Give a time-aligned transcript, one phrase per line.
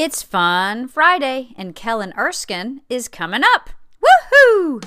[0.00, 3.70] It's Fun Friday, and Kellen Erskine is coming up.
[4.00, 4.84] Woohoo!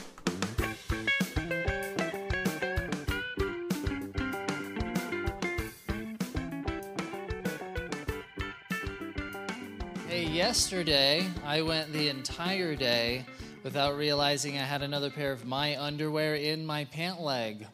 [10.08, 13.26] Hey, yesterday I went the entire day
[13.64, 17.68] without realizing I had another pair of my underwear in my pant leg.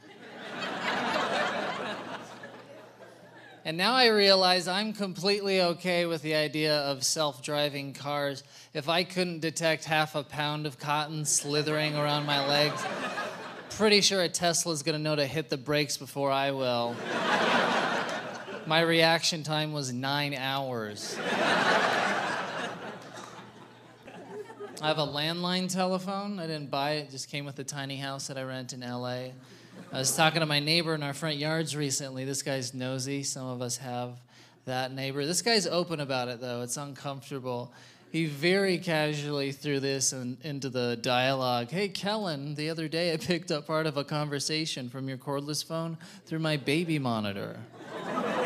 [3.68, 8.46] And now I realize I'm completely okay with the idea of self driving cars.
[8.74, 12.82] If I couldn't detect half a pound of cotton slithering around my legs,
[13.72, 16.96] pretty sure a Tesla's gonna know to hit the brakes before I will.
[18.66, 21.18] My reaction time was nine hours.
[24.82, 26.40] I have a landline telephone.
[26.40, 28.80] I didn't buy it, it just came with the tiny house that I rent in
[28.80, 29.32] LA.
[29.92, 32.26] I was talking to my neighbor in our front yards recently.
[32.26, 33.24] This guy's nosy.
[33.24, 34.20] Some of us have
[34.66, 35.26] that neighbor.
[35.26, 36.62] This guy's open about it, though.
[36.62, 37.72] It's uncomfortable.
[38.12, 41.70] He very casually threw this in, into the dialogue.
[41.70, 45.64] Hey, Kellen, the other day I picked up part of a conversation from your cordless
[45.66, 47.58] phone through my baby monitor.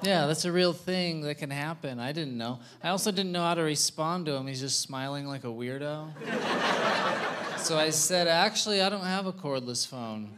[0.00, 1.98] Yeah, that's a real thing that can happen.
[1.98, 2.60] I didn't know.
[2.84, 4.46] I also didn't know how to respond to him.
[4.46, 6.12] He's just smiling like a weirdo.
[7.58, 10.30] so I said, Actually, I don't have a cordless phone.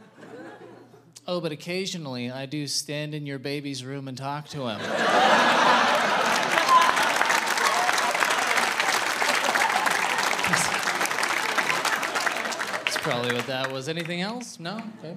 [1.27, 4.79] Oh, but occasionally I do stand in your baby's room and talk to him.
[12.83, 13.87] That's probably what that was.
[13.87, 14.59] Anything else?
[14.59, 14.81] No?
[14.99, 15.15] Okay.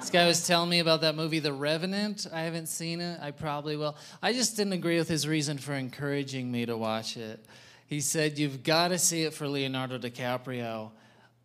[0.00, 2.26] This guy was telling me about that movie, The Revenant.
[2.32, 3.20] I haven't seen it.
[3.20, 3.94] I probably will.
[4.22, 7.44] I just didn't agree with his reason for encouraging me to watch it.
[7.88, 10.90] He said, You've got to see it for Leonardo DiCaprio.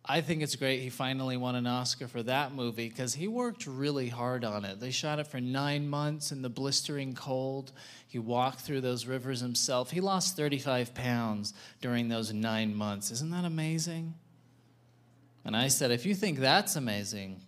[0.06, 3.66] I think it's great he finally won an Oscar for that movie because he worked
[3.66, 4.78] really hard on it.
[4.78, 7.72] They shot it for nine months in the blistering cold.
[8.06, 9.90] He walked through those rivers himself.
[9.90, 13.10] He lost 35 pounds during those nine months.
[13.10, 14.12] Isn't that amazing?
[15.46, 17.40] And I said, If you think that's amazing,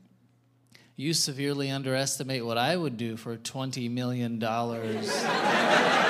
[0.97, 4.39] you severely underestimate what I would do for $20 million.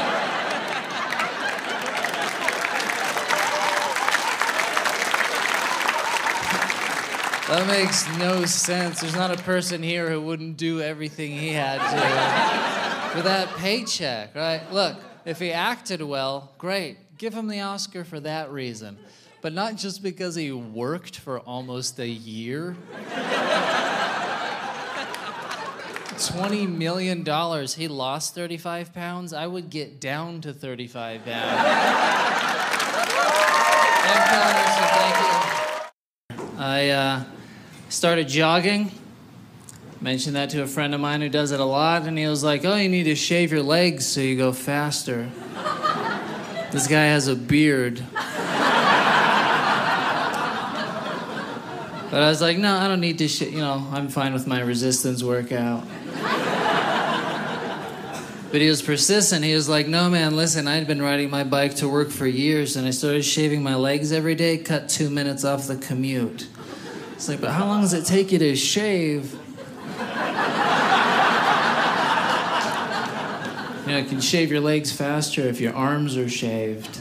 [7.48, 9.00] That makes no sense.
[9.00, 14.34] There's not a person here who wouldn't do everything he had to for that paycheck,
[14.34, 14.60] right?
[14.72, 16.98] Look, if he acted well, great.
[17.18, 18.98] Give him the Oscar for that reason.
[19.42, 22.76] But not just because he worked for almost a year.
[26.16, 27.24] $20 million.
[27.68, 29.32] He lost 35 pounds.
[29.32, 31.62] I would get down to 35 pounds.
[36.58, 37.24] I uh,
[37.88, 38.92] started jogging.
[40.00, 42.44] Mentioned that to a friend of mine who does it a lot, and he was
[42.44, 45.30] like, Oh, you need to shave your legs so you go faster.
[46.70, 48.02] this guy has a beard.
[52.08, 54.60] But I was like, no, I don't need to, you know, I'm fine with my
[54.60, 55.84] resistance workout.
[58.50, 59.44] But he was persistent.
[59.44, 62.76] He was like, No, man, listen, I'd been riding my bike to work for years
[62.76, 66.46] and I started shaving my legs every day, cut two minutes off the commute.
[67.16, 69.32] It's like, But how long does it take you to shave?
[73.86, 77.00] You know, you can shave your legs faster if your arms are shaved.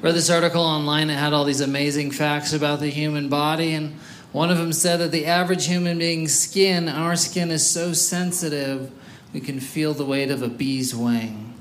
[0.00, 3.94] read this article online It had all these amazing facts about the human body, and
[4.30, 8.92] one of them said that the average human being's skin, our skin, is so sensitive
[9.32, 11.54] we can feel the weight of a bee's wing.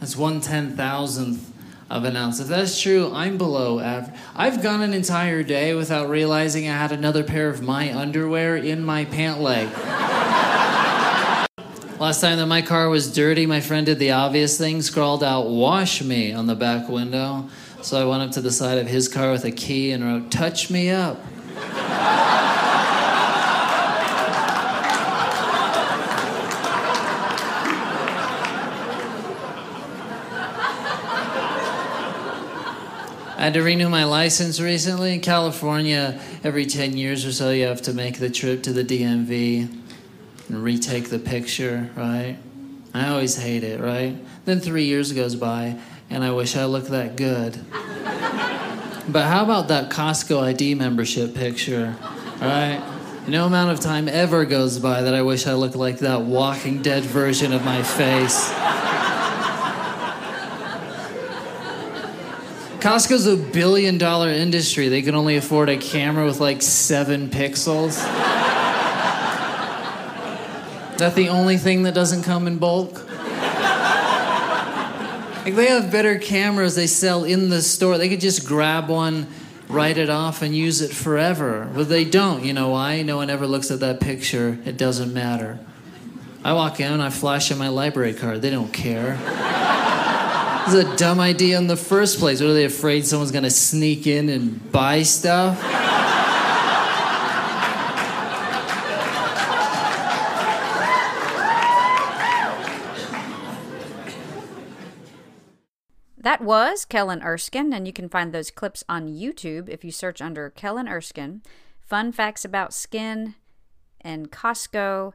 [0.00, 1.52] That's one ten thousandth
[1.90, 2.40] of an ounce.
[2.40, 4.18] If that's true, I'm below average.
[4.34, 8.84] I've gone an entire day without realizing I had another pair of my underwear in
[8.84, 9.68] my pant leg.
[12.00, 15.48] Last time that my car was dirty, my friend did the obvious thing, scrawled out,
[15.48, 17.48] Wash me on the back window.
[17.82, 20.30] So I went up to the side of his car with a key and wrote,
[20.30, 21.20] Touch me up.
[33.36, 35.14] I had to renew my license recently.
[35.14, 38.84] In California, every 10 years or so, you have to make the trip to the
[38.84, 39.68] DMV
[40.48, 42.38] and retake the picture, right?
[42.94, 44.16] I always hate it, right?
[44.44, 45.76] Then three years goes by,
[46.10, 47.58] and I wish I looked that good.
[49.08, 51.96] but how about that Costco ID membership picture,
[52.40, 52.80] right?
[53.26, 56.82] No amount of time ever goes by that I wish I looked like that Walking
[56.82, 58.52] Dead version of my face.
[62.84, 64.90] Costco's a billion dollar industry.
[64.90, 67.96] They can only afford a camera with like seven pixels.
[70.98, 72.92] that the only thing that doesn't come in bulk?
[75.46, 77.96] Like they have better cameras they sell in the store.
[77.96, 79.28] They could just grab one,
[79.68, 81.70] write it off, and use it forever.
[81.74, 82.44] But they don't.
[82.44, 83.00] You know why?
[83.00, 84.58] No one ever looks at that picture.
[84.66, 85.58] It doesn't matter.
[86.44, 88.42] I walk in, I flash in my library card.
[88.42, 89.18] They don't care.
[90.66, 92.40] Is a dumb idea in the first place.
[92.40, 95.60] What are they afraid someone's gonna sneak in and buy stuff?
[106.16, 110.22] That was Kellen Erskine, and you can find those clips on YouTube if you search
[110.22, 111.42] under Kellen Erskine.
[111.78, 113.34] Fun facts about skin
[114.00, 115.12] and Costco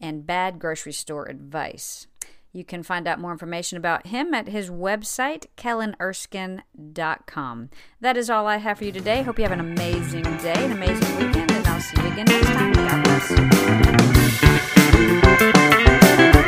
[0.00, 2.08] and bad grocery store advice.
[2.58, 7.70] You can find out more information about him at his website, kellenerskine.com.
[8.00, 9.22] That is all I have for you today.
[9.22, 12.48] Hope you have an amazing day, an amazing weekend, and I'll see you again next
[12.48, 12.72] time.
[12.72, 13.04] God
[16.34, 16.47] bless.